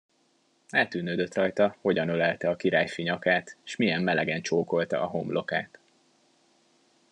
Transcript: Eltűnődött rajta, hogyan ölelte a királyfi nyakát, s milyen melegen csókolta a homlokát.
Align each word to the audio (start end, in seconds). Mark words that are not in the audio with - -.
Eltűnődött 0.69 1.35
rajta, 1.35 1.75
hogyan 1.81 2.09
ölelte 2.09 2.49
a 2.49 2.55
királyfi 2.55 3.01
nyakát, 3.01 3.57
s 3.63 3.75
milyen 3.75 4.01
melegen 4.01 4.41
csókolta 4.41 5.01
a 5.01 5.05
homlokát. 5.07 5.79